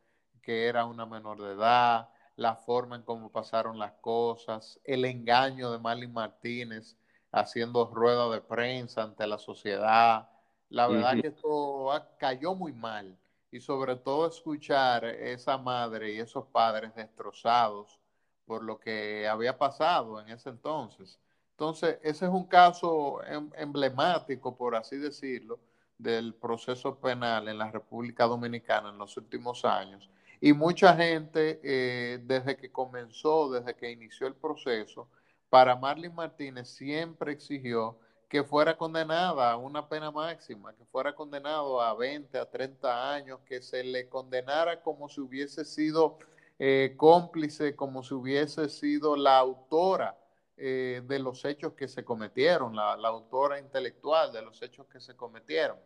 que 0.42 0.66
era 0.66 0.84
una 0.84 1.06
menor 1.06 1.40
de 1.40 1.52
edad, 1.52 2.08
la 2.36 2.56
forma 2.56 2.96
en 2.96 3.02
cómo 3.02 3.30
pasaron 3.30 3.78
las 3.78 3.92
cosas, 4.00 4.80
el 4.84 5.04
engaño 5.04 5.70
de 5.70 5.78
Marlene 5.78 6.12
Martínez 6.12 6.96
haciendo 7.30 7.86
rueda 7.86 8.28
de 8.30 8.40
prensa 8.40 9.02
ante 9.02 9.26
la 9.26 9.38
sociedad. 9.38 10.28
La 10.68 10.88
verdad 10.88 11.20
que 11.20 11.28
esto 11.28 11.90
cayó 12.18 12.54
muy 12.54 12.72
mal 12.72 13.16
y 13.50 13.60
sobre 13.60 13.96
todo 13.96 14.26
escuchar 14.28 15.04
esa 15.04 15.58
madre 15.58 16.14
y 16.14 16.18
esos 16.20 16.46
padres 16.46 16.94
destrozados 16.94 17.98
por 18.46 18.62
lo 18.62 18.78
que 18.78 19.28
había 19.28 19.58
pasado 19.58 20.20
en 20.20 20.28
ese 20.28 20.48
entonces. 20.48 21.18
Entonces, 21.50 21.98
ese 22.02 22.24
es 22.26 22.30
un 22.30 22.46
caso 22.46 23.22
em, 23.24 23.50
emblemático, 23.56 24.56
por 24.56 24.74
así 24.74 24.96
decirlo, 24.96 25.60
del 25.98 26.34
proceso 26.34 26.98
penal 26.98 27.48
en 27.48 27.58
la 27.58 27.70
República 27.70 28.24
Dominicana 28.24 28.88
en 28.88 28.98
los 28.98 29.16
últimos 29.16 29.64
años 29.64 30.10
y 30.44 30.52
mucha 30.54 30.96
gente, 30.96 31.60
eh, 31.62 32.18
desde 32.24 32.56
que 32.56 32.72
comenzó, 32.72 33.48
desde 33.52 33.76
que 33.76 33.92
inició 33.92 34.26
el 34.26 34.34
proceso, 34.34 35.08
para 35.48 35.76
Marlene 35.76 36.12
Martínez 36.12 36.68
siempre 36.68 37.30
exigió 37.30 37.96
que 38.28 38.42
fuera 38.42 38.76
condenada 38.76 39.52
a 39.52 39.56
una 39.56 39.88
pena 39.88 40.10
máxima, 40.10 40.74
que 40.74 40.84
fuera 40.86 41.14
condenado 41.14 41.80
a 41.80 41.94
20, 41.94 42.36
a 42.36 42.50
30 42.50 43.12
años, 43.14 43.38
que 43.46 43.62
se 43.62 43.84
le 43.84 44.08
condenara 44.08 44.82
como 44.82 45.08
si 45.08 45.20
hubiese 45.20 45.64
sido 45.64 46.18
eh, 46.58 46.94
cómplice, 46.96 47.76
como 47.76 48.02
si 48.02 48.14
hubiese 48.14 48.68
sido 48.68 49.14
la 49.14 49.38
autora 49.38 50.18
eh, 50.56 51.02
de 51.06 51.20
los 51.20 51.44
hechos 51.44 51.74
que 51.74 51.86
se 51.86 52.04
cometieron, 52.04 52.74
la, 52.74 52.96
la 52.96 53.10
autora 53.10 53.60
intelectual 53.60 54.32
de 54.32 54.42
los 54.42 54.60
hechos 54.60 54.88
que 54.88 54.98
se 54.98 55.14
cometieron 55.14 55.78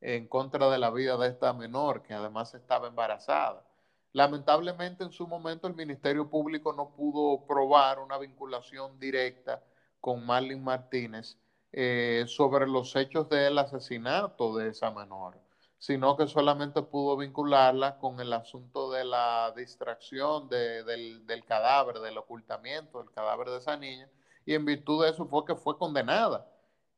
en 0.00 0.26
contra 0.28 0.70
de 0.70 0.78
la 0.78 0.90
vida 0.90 1.18
de 1.18 1.28
esta 1.28 1.52
menor, 1.52 2.00
que 2.02 2.14
además 2.14 2.54
estaba 2.54 2.88
embarazada. 2.88 3.67
Lamentablemente 4.12 5.04
en 5.04 5.12
su 5.12 5.26
momento 5.26 5.66
el 5.66 5.74
Ministerio 5.74 6.28
Público 6.28 6.72
no 6.72 6.90
pudo 6.90 7.46
probar 7.46 7.98
una 7.98 8.18
vinculación 8.18 8.98
directa 8.98 9.62
con 10.00 10.24
Marlene 10.24 10.62
Martínez 10.62 11.36
eh, 11.72 12.24
sobre 12.26 12.66
los 12.66 12.96
hechos 12.96 13.28
del 13.28 13.58
asesinato 13.58 14.56
de 14.56 14.68
esa 14.70 14.90
menor, 14.90 15.38
sino 15.78 16.16
que 16.16 16.26
solamente 16.26 16.82
pudo 16.82 17.16
vincularla 17.18 17.98
con 17.98 18.18
el 18.20 18.32
asunto 18.32 18.90
de 18.90 19.04
la 19.04 19.52
distracción 19.54 20.48
del, 20.48 21.26
del 21.26 21.44
cadáver, 21.44 22.00
del 22.00 22.16
ocultamiento 22.16 22.98
del 22.98 23.10
cadáver 23.10 23.50
de 23.50 23.58
esa 23.58 23.76
niña, 23.76 24.08
y 24.46 24.54
en 24.54 24.64
virtud 24.64 25.04
de 25.04 25.10
eso 25.10 25.26
fue 25.26 25.44
que 25.44 25.54
fue 25.54 25.76
condenada. 25.76 26.50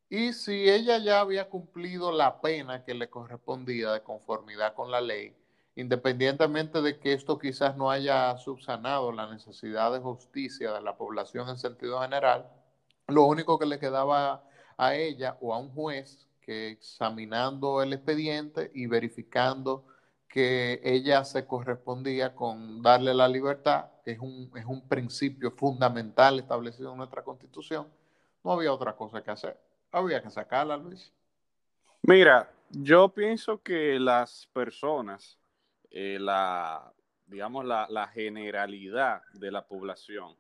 Y 0.09 0.33
si 0.33 0.69
ella 0.69 0.99
ya 0.99 1.21
había 1.21 1.49
cumplido 1.49 2.13
la 2.13 2.41
pena 2.41 2.85
que 2.85 2.95
le 2.95 3.11
correspondía 3.11 3.93
de 3.93 4.03
conformidad 4.03 4.75
con 4.75 4.91
la 4.91 5.01
ley, 5.01 5.37
independientemente 5.77 6.83
de 6.83 6.99
que 6.99 7.13
esto 7.13 7.39
quizás 7.39 7.77
no 7.77 7.91
haya 7.91 8.37
subsanado 8.39 9.13
la 9.13 9.31
necesidad 9.31 9.93
de 9.93 10.01
justicia 10.01 10.73
de 10.73 10.83
la 10.83 10.97
población 10.97 11.49
en 11.49 11.59
sentido 11.59 12.01
general, 12.01 12.49
lo 13.07 13.25
único 13.25 13.59
que 13.59 13.67
le 13.67 13.79
quedaba 13.79 14.45
a 14.77 14.95
ella 14.95 15.37
o 15.41 15.55
a 15.55 15.59
un 15.59 15.71
juez 15.71 16.27
que 16.41 16.71
examinando 16.71 17.83
el 17.83 17.93
expediente 17.93 18.71
y 18.75 18.87
verificando 18.87 19.85
que 20.29 20.81
ella 20.85 21.25
se 21.25 21.47
correspondía 21.47 22.35
con 22.35 22.83
darle 22.83 23.13
la 23.15 23.29
libertad, 23.29 23.87
que 24.05 24.13
es 24.13 24.21
un, 24.21 24.51
es 24.55 24.65
un 24.65 24.87
principio 24.89 25.51
fundamental 25.51 26.39
establecido 26.39 26.93
en 26.93 26.99
nuestra 26.99 27.25
constitución, 27.25 27.89
no 28.45 28.53
había 28.53 28.73
otra 28.73 28.97
cosa 28.97 29.23
que 29.23 29.31
hacer. 29.31 29.61
Había 29.91 30.23
que 30.23 30.31
sacarla, 30.31 30.77
Luis. 30.77 31.13
Mira, 32.03 32.51
yo 32.71 33.09
pienso 33.09 33.61
que 33.61 33.99
las 33.99 34.49
personas 34.53 35.40
eh, 35.91 36.19
la, 36.21 36.93
digamos, 37.27 37.65
la, 37.65 37.87
la, 37.91 38.09
generalidad 38.09 39.23
de 39.33 39.51
la 39.51 39.67
población 39.67 40.37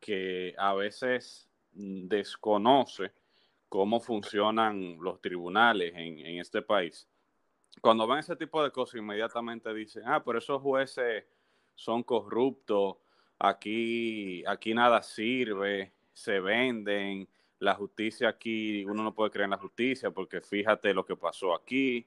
que 0.00 0.54
a 0.58 0.74
veces 0.74 1.48
desconoce 1.72 3.12
cómo 3.68 4.00
funcionan 4.00 4.98
los 5.00 5.20
tribunales 5.20 5.92
en, 5.94 6.18
en 6.18 6.38
este 6.38 6.62
país. 6.62 7.08
Cuando 7.80 8.06
ven 8.06 8.18
ese 8.18 8.36
tipo 8.36 8.62
de 8.62 8.70
cosas, 8.70 9.00
inmediatamente 9.00 9.72
dicen, 9.74 10.04
ah, 10.06 10.22
pero 10.24 10.38
esos 10.38 10.62
jueces 10.62 11.24
son 11.74 12.02
corruptos, 12.02 12.96
aquí, 13.38 14.44
aquí 14.46 14.74
nada 14.74 15.02
sirve, 15.02 15.92
se 16.12 16.40
venden, 16.40 17.28
la 17.58 17.74
justicia 17.74 18.28
aquí, 18.28 18.84
uno 18.84 19.02
no 19.02 19.14
puede 19.14 19.30
creer 19.30 19.44
en 19.44 19.50
la 19.50 19.58
justicia 19.58 20.10
porque 20.10 20.40
fíjate 20.40 20.94
lo 20.94 21.04
que 21.04 21.16
pasó 21.16 21.54
aquí, 21.54 22.06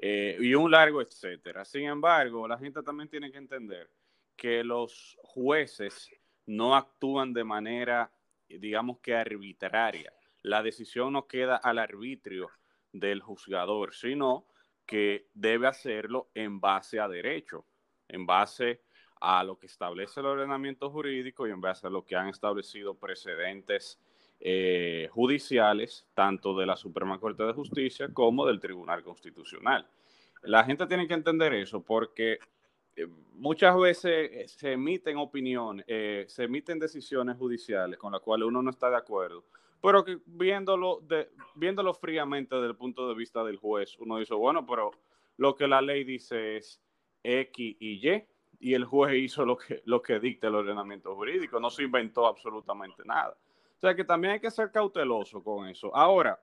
eh, 0.00 0.36
y 0.40 0.54
un 0.54 0.70
largo 0.70 1.02
etcétera. 1.02 1.64
Sin 1.64 1.84
embargo, 1.84 2.46
la 2.46 2.56
gente 2.56 2.82
también 2.82 3.08
tiene 3.08 3.32
que 3.32 3.38
entender 3.38 3.90
que 4.36 4.62
los 4.62 5.18
jueces 5.22 6.08
no 6.46 6.76
actúan 6.76 7.32
de 7.32 7.42
manera, 7.42 8.10
digamos 8.48 9.00
que 9.00 9.14
arbitraria. 9.14 10.12
La 10.42 10.62
decisión 10.62 11.12
no 11.12 11.26
queda 11.26 11.56
al 11.56 11.78
arbitrio 11.78 12.48
del 12.92 13.20
juzgador, 13.20 13.92
sino 13.92 14.46
que 14.86 15.26
debe 15.34 15.66
hacerlo 15.66 16.30
en 16.32 16.60
base 16.60 17.00
a 17.00 17.08
derecho, 17.08 17.66
en 18.06 18.24
base 18.24 18.80
a 19.20 19.42
lo 19.42 19.58
que 19.58 19.66
establece 19.66 20.20
el 20.20 20.26
ordenamiento 20.26 20.90
jurídico 20.90 21.46
y 21.46 21.50
en 21.50 21.60
base 21.60 21.88
a 21.88 21.90
lo 21.90 22.04
que 22.04 22.14
han 22.14 22.28
establecido 22.28 22.94
precedentes 22.94 24.00
eh, 24.40 25.08
judiciales, 25.10 26.06
tanto 26.14 26.56
de 26.56 26.64
la 26.64 26.76
Suprema 26.76 27.18
Corte 27.18 27.42
de 27.42 27.52
Justicia 27.52 28.08
como 28.12 28.46
del 28.46 28.60
Tribunal 28.60 29.02
Constitucional. 29.02 29.86
La 30.42 30.62
gente 30.64 30.86
tiene 30.86 31.08
que 31.08 31.14
entender 31.14 31.52
eso 31.54 31.82
porque 31.82 32.38
eh, 32.94 33.08
muchas 33.34 33.76
veces 33.76 34.30
eh, 34.32 34.44
se 34.46 34.72
emiten 34.72 35.16
opiniones, 35.16 35.84
se 36.32 36.44
emiten 36.44 36.78
decisiones 36.78 37.36
judiciales 37.36 37.98
con 37.98 38.12
las 38.12 38.20
cuales 38.20 38.46
uno 38.46 38.62
no 38.62 38.70
está 38.70 38.88
de 38.90 38.96
acuerdo, 38.96 39.44
pero 39.82 40.04
viéndolo, 40.26 41.02
viéndolo 41.56 41.92
fríamente 41.94 42.54
desde 42.54 42.68
el 42.68 42.76
punto 42.76 43.08
de 43.08 43.14
vista 43.14 43.42
del 43.42 43.56
juez, 43.56 43.96
uno 43.98 44.18
dice, 44.18 44.34
bueno, 44.34 44.64
pero 44.64 44.92
lo 45.36 45.56
que 45.56 45.66
la 45.66 45.80
ley 45.80 46.04
dice 46.04 46.58
es 46.58 46.80
X 47.24 47.76
y 47.80 48.08
Y, 48.08 48.24
y 48.60 48.74
el 48.74 48.84
juez 48.84 49.14
hizo 49.16 49.44
lo 49.44 49.56
que, 49.56 49.82
lo 49.84 50.02
que 50.02 50.18
dicta 50.18 50.48
el 50.48 50.54
ordenamiento 50.54 51.14
jurídico, 51.14 51.60
no 51.60 51.70
se 51.70 51.84
inventó 51.84 52.26
absolutamente 52.26 53.02
nada. 53.04 53.36
O 53.78 53.80
sea 53.80 53.94
que 53.94 54.04
también 54.04 54.34
hay 54.34 54.40
que 54.40 54.50
ser 54.50 54.72
cauteloso 54.72 55.40
con 55.42 55.68
eso. 55.68 55.94
Ahora, 55.94 56.40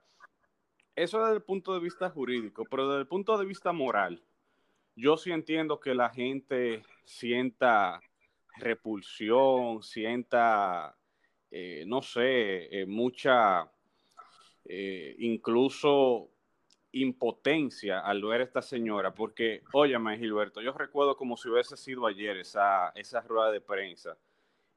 eso 0.96 1.20
desde 1.20 1.36
el 1.36 1.44
punto 1.44 1.74
de 1.74 1.82
vista 1.82 2.10
jurídico, 2.10 2.64
pero 2.72 2.88
desde 2.88 3.02
el 3.02 3.08
punto 3.08 3.38
de 3.38 3.46
vista 3.46 3.74
moral, 3.74 4.24
yo 4.96 5.18
sí 5.18 5.32
entiendo 5.32 5.78
que 5.82 5.94
la 5.94 6.10
gente 6.10 6.84
sienta 7.04 8.00
repulsión, 8.56 9.84
sienta, 9.84 10.96
eh, 11.52 11.84
no 11.86 12.02
sé, 12.02 12.70
eh, 12.72 12.86
mucha, 12.86 13.70
eh, 14.64 15.18
incluso 15.20 16.30
impotencia 16.94 18.00
al 18.00 18.24
ver 18.24 18.40
a 18.40 18.44
esta 18.46 18.62
señora, 18.62 19.14
porque, 19.14 19.62
óyeme, 19.74 20.18
Gilberto, 20.18 20.62
yo 20.62 20.72
recuerdo 20.72 21.18
como 21.18 21.36
si 21.36 21.50
hubiese 21.50 21.76
sido 21.76 22.08
ayer 22.08 22.38
esa, 22.38 22.94
esa 22.96 23.20
rueda 23.20 23.52
de 23.52 23.60
prensa 23.60 24.18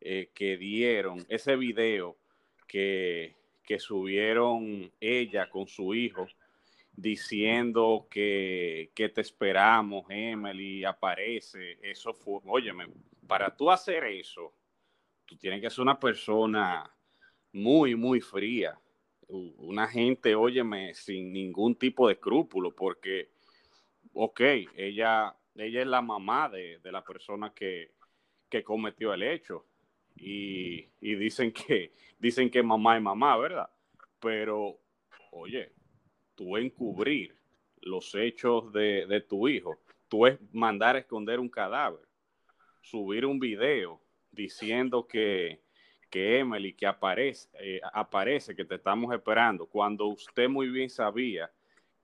que 0.00 0.56
dieron, 0.56 1.24
ese 1.28 1.56
video 1.56 2.17
que, 2.68 3.34
que 3.64 3.80
subieron 3.80 4.92
ella 5.00 5.48
con 5.48 5.66
su 5.66 5.94
hijo 5.94 6.28
diciendo 6.92 8.06
que, 8.10 8.90
que, 8.94 9.08
te 9.08 9.22
esperamos, 9.22 10.04
Emily, 10.10 10.84
aparece. 10.84 11.78
Eso 11.82 12.12
fue, 12.12 12.40
óyeme, 12.44 12.86
para 13.26 13.56
tú 13.56 13.70
hacer 13.70 14.04
eso, 14.04 14.52
tú 15.24 15.36
tienes 15.36 15.60
que 15.60 15.70
ser 15.70 15.82
una 15.82 15.98
persona 15.98 16.88
muy, 17.52 17.94
muy 17.94 18.20
fría. 18.20 18.78
Una 19.28 19.86
gente, 19.86 20.34
óyeme, 20.34 20.94
sin 20.94 21.32
ningún 21.32 21.74
tipo 21.76 22.08
de 22.08 22.14
escrúpulo, 22.14 22.74
porque, 22.74 23.30
ok, 24.12 24.40
ella, 24.76 25.36
ella 25.54 25.80
es 25.82 25.86
la 25.86 26.02
mamá 26.02 26.48
de, 26.48 26.78
de 26.78 26.92
la 26.92 27.04
persona 27.04 27.52
que, 27.54 27.92
que 28.48 28.64
cometió 28.64 29.12
el 29.12 29.22
hecho 29.22 29.67
y, 30.20 30.88
dicen 31.00 31.52
que 31.52 31.92
dicen 32.18 32.50
que 32.50 32.62
mamá 32.62 32.96
es 32.96 33.02
mamá, 33.02 33.36
¿verdad? 33.36 33.70
Pero, 34.20 34.78
oye, 35.30 35.72
tú 36.34 36.56
encubrir 36.56 37.36
los 37.80 38.14
hechos 38.14 38.72
de, 38.72 39.24
tu 39.28 39.48
hijo, 39.48 39.78
tú 40.08 40.26
es 40.26 40.38
mandar 40.52 40.96
a 40.96 41.00
esconder 41.00 41.38
un 41.38 41.48
cadáver, 41.48 42.06
subir 42.82 43.24
un 43.24 43.38
video 43.38 44.00
diciendo 44.32 45.06
que, 45.06 45.60
que 46.10 46.38
Emily, 46.38 46.74
que 46.74 46.86
aparece, 46.86 47.48
eh, 47.60 47.80
aparece, 47.92 48.54
que 48.54 48.64
te 48.64 48.76
estamos 48.76 49.14
esperando, 49.14 49.66
cuando 49.66 50.06
usted 50.06 50.48
muy 50.48 50.68
bien 50.68 50.90
sabía 50.90 51.50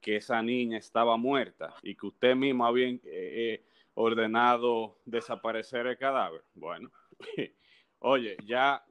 que 0.01 0.17
esa 0.17 0.43
niña 0.43 0.79
estaba 0.79 1.17
muerta 1.17 1.75
y 1.83 1.95
que 1.95 2.07
usted 2.07 2.37
mismo 2.37 2.67
había 2.67 2.89
eh, 2.89 3.01
eh, 3.05 3.65
ordenado 3.95 4.99
desaparecer 5.07 5.87
el 5.87 5.97
cadáver. 5.97 6.43
Bueno, 6.55 6.91
Oye, 8.07 8.37
ya 8.45 8.85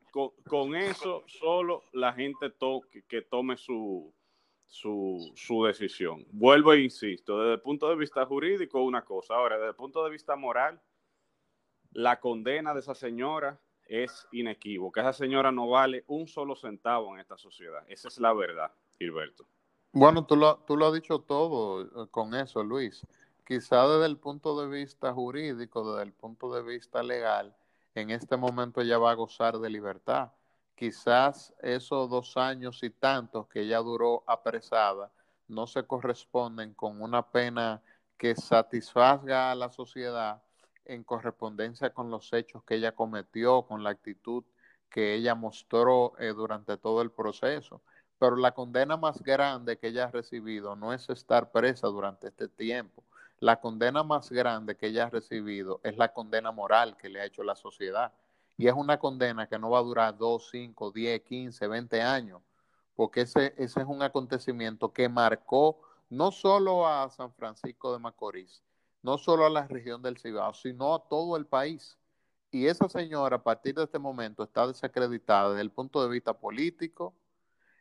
con, 0.50 0.76
eso 0.76 1.24
solo 1.28 1.84
la 1.92 2.14
gente 2.14 2.52
que, 3.08 3.22
tome 3.22 3.58
su, 3.58 4.12
su, 4.66 5.64
decisión. 5.68 6.26
Vuelvo 6.32 6.74
e 6.74 6.82
insisto, 6.82 7.38
desde 7.38 7.54
el 7.54 7.62
punto 7.62 7.90
de 7.90 7.96
vista 7.96 8.26
jurídico 8.26 8.82
una 8.82 9.06
cosa, 9.06 9.36
ahora 9.36 9.58
desde 9.58 9.70
el 9.70 9.76
punto 9.76 10.04
de 10.04 10.10
vista 10.10 10.36
moral, 10.36 10.82
la 11.92 12.20
condena 12.20 12.74
de 12.74 12.80
esa 12.80 12.96
señora 12.96 13.62
es 13.86 14.28
inequívoca. 14.32 15.02
Esa 15.02 15.14
señora 15.14 15.52
no 15.52 15.70
vale 15.70 16.04
un 16.08 16.28
solo 16.28 16.56
centavo 16.56 17.14
en 17.14 17.20
esta 17.20 17.38
sociedad. 17.38 17.86
Esa 17.88 18.08
es 18.08 18.20
la 18.20 18.34
verdad, 18.34 18.72
Gilberto. 18.98 19.46
Bueno, 19.92 20.26
tú 20.26 20.36
lo, 20.36 20.58
tú 20.66 20.76
lo 20.76 20.88
has 20.88 20.94
dicho 20.96 21.20
todo 21.20 21.84
eh, 21.84 22.08
con 22.10 22.34
eso, 22.34 22.64
Luis. 22.64 23.06
Quizá 23.46 23.88
desde 23.88 24.08
el 24.08 24.18
punto 24.18 24.60
de 24.60 24.76
vista 24.76 25.14
jurídico, 25.14 25.92
desde 25.92 26.10
el 26.10 26.14
punto 26.14 26.52
de 26.52 26.64
vista 26.64 27.04
legal, 27.04 27.56
en 27.96 28.10
este 28.10 28.38
momento 28.38 28.82
ella 28.82 28.98
va 28.98 29.12
a 29.12 29.16
gozar 29.16 29.60
de 29.60 29.70
libertad. 29.70 30.32
Quizás 30.76 31.54
esos 31.62 32.10
dos 32.10 32.36
años 32.38 32.82
y 32.84 32.90
tantos 32.90 33.48
que 33.48 33.62
ella 33.62 33.80
duró 33.80 34.24
apresada 34.28 35.12
no 35.48 35.68
se 35.68 35.86
corresponden 35.86 36.74
con 36.74 37.02
una 37.02 37.30
pena 37.32 37.82
que 38.18 38.36
satisfaga 38.36 39.52
a 39.52 39.56
la 39.56 39.70
sociedad 39.70 40.42
en 40.86 41.04
correspondencia 41.04 41.94
con 41.94 42.10
los 42.10 42.32
hechos 42.34 42.64
que 42.64 42.76
ella 42.76 42.94
cometió, 42.94 43.64
con 43.64 43.84
la 43.84 43.92
actitud 43.92 44.44
que 44.90 45.16
ella 45.16 45.36
mostró 45.36 46.14
eh, 46.20 46.34
durante 46.34 46.78
todo 46.78 47.02
el 47.02 47.12
proceso. 47.12 47.82
Pero 48.20 48.36
la 48.38 48.54
condena 48.54 48.96
más 48.98 49.22
grande 49.22 49.78
que 49.78 49.88
ella 49.88 50.06
ha 50.06 50.12
recibido 50.12 50.76
no 50.76 50.94
es 50.94 51.10
estar 51.10 51.52
presa 51.52 51.88
durante 51.88 52.28
este 52.28 52.48
tiempo, 52.48 53.04
la 53.44 53.60
condena 53.60 54.04
más 54.04 54.32
grande 54.32 54.78
que 54.78 54.88
ella 54.88 55.08
ha 55.08 55.10
recibido 55.10 55.82
es 55.84 55.98
la 55.98 56.14
condena 56.14 56.54
moral 56.54 56.96
que 56.96 57.10
le 57.10 57.20
ha 57.20 57.26
hecho 57.26 57.44
la 57.44 57.58
sociedad. 57.58 58.14
Y 58.56 58.68
es 58.68 58.74
una 58.74 58.98
condena 58.98 59.48
que 59.48 59.60
no 59.60 59.70
va 59.70 59.80
a 59.80 59.84
durar 59.84 60.18
2, 60.18 60.48
5, 60.50 60.92
10, 60.92 61.22
15, 61.24 61.68
20 61.68 62.02
años, 62.02 62.42
porque 62.96 63.22
ese, 63.22 63.54
ese 63.58 63.82
es 63.82 63.86
un 63.86 64.02
acontecimiento 64.02 64.94
que 64.94 65.10
marcó 65.10 65.82
no 66.10 66.32
solo 66.32 66.88
a 66.88 67.10
San 67.10 67.34
Francisco 67.34 67.92
de 67.92 68.00
Macorís, 68.00 68.64
no 69.02 69.18
solo 69.18 69.46
a 69.46 69.50
la 69.50 69.68
región 69.68 70.02
del 70.02 70.18
Cibao, 70.18 70.54
sino 70.54 70.96
a 70.96 71.06
todo 71.10 71.36
el 71.36 71.46
país. 71.46 71.98
Y 72.50 72.68
esa 72.68 72.88
señora 72.88 73.36
a 73.36 73.44
partir 73.44 73.76
de 73.76 73.84
este 73.84 74.00
momento 74.00 74.44
está 74.44 74.66
desacreditada 74.68 75.50
desde 75.50 75.64
el 75.64 75.72
punto 75.72 76.02
de 76.02 76.08
vista 76.08 76.34
político 76.34 77.14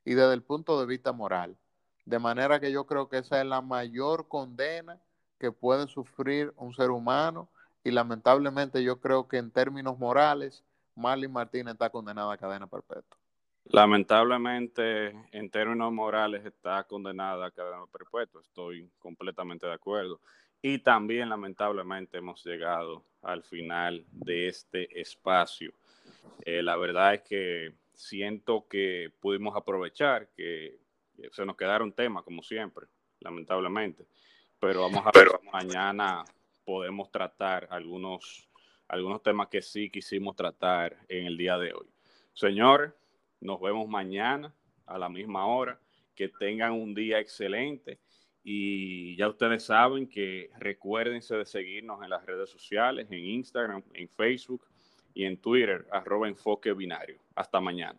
y 0.04 0.14
desde 0.14 0.34
el 0.34 0.42
punto 0.42 0.80
de 0.80 0.86
vista 0.86 1.12
moral. 1.12 1.56
De 2.04 2.18
manera 2.18 2.58
que 2.58 2.72
yo 2.72 2.84
creo 2.84 3.08
que 3.08 3.18
esa 3.18 3.40
es 3.40 3.46
la 3.46 3.60
mayor 3.60 4.26
condena 4.26 4.98
que 5.42 5.50
puede 5.50 5.88
sufrir 5.88 6.52
un 6.56 6.72
ser 6.72 6.92
humano 6.92 7.48
y 7.82 7.90
lamentablemente 7.90 8.84
yo 8.84 9.00
creo 9.00 9.26
que 9.26 9.38
en 9.38 9.50
términos 9.50 9.98
morales, 9.98 10.64
Marlene 10.94 11.32
Martínez 11.32 11.72
está 11.72 11.90
condenada 11.90 12.32
a 12.32 12.36
cadena 12.36 12.68
perpetua. 12.68 13.18
Lamentablemente, 13.64 15.08
en 15.32 15.50
términos 15.50 15.92
morales, 15.92 16.46
está 16.46 16.84
condenada 16.84 17.46
a 17.46 17.50
cadena 17.50 17.86
perpetua. 17.90 18.40
Estoy 18.40 18.88
completamente 19.00 19.66
de 19.66 19.72
acuerdo. 19.72 20.20
Y 20.60 20.78
también, 20.78 21.28
lamentablemente, 21.28 22.18
hemos 22.18 22.44
llegado 22.44 23.02
al 23.22 23.42
final 23.42 24.04
de 24.12 24.46
este 24.46 25.00
espacio. 25.00 25.72
Eh, 26.44 26.62
la 26.62 26.76
verdad 26.76 27.14
es 27.14 27.22
que 27.22 27.74
siento 27.94 28.68
que 28.68 29.12
pudimos 29.18 29.56
aprovechar, 29.56 30.28
que 30.36 30.78
se 31.32 31.44
nos 31.44 31.56
quedaron 31.56 31.92
temas, 31.92 32.22
como 32.22 32.44
siempre, 32.44 32.86
lamentablemente 33.18 34.06
pero 34.62 34.82
vamos 34.82 35.04
a 35.04 35.10
ver, 35.10 35.26
mañana 35.52 36.22
podemos 36.64 37.10
tratar 37.10 37.66
algunos, 37.68 38.48
algunos 38.86 39.20
temas 39.20 39.48
que 39.48 39.60
sí 39.60 39.90
quisimos 39.90 40.36
tratar 40.36 40.96
en 41.08 41.26
el 41.26 41.36
día 41.36 41.58
de 41.58 41.72
hoy. 41.72 41.88
Señores, 42.32 42.92
nos 43.40 43.60
vemos 43.60 43.88
mañana 43.88 44.54
a 44.86 44.98
la 44.98 45.08
misma 45.08 45.46
hora. 45.46 45.80
Que 46.14 46.28
tengan 46.28 46.74
un 46.74 46.94
día 46.94 47.18
excelente. 47.18 47.98
Y 48.44 49.16
ya 49.16 49.28
ustedes 49.28 49.64
saben 49.64 50.08
que 50.08 50.50
recuérdense 50.60 51.34
de 51.34 51.44
seguirnos 51.44 52.00
en 52.04 52.10
las 52.10 52.24
redes 52.24 52.48
sociales, 52.48 53.08
en 53.10 53.18
Instagram, 53.18 53.82
en 53.94 54.08
Facebook 54.10 54.64
y 55.12 55.24
en 55.24 55.38
Twitter, 55.38 55.88
arroba 55.90 56.28
enfoque 56.28 56.72
binario. 56.72 57.18
Hasta 57.34 57.60
mañana. 57.60 57.98